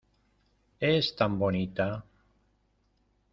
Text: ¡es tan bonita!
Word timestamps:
¡es 0.79 1.15
tan 1.15 1.37
bonita! 1.37 2.03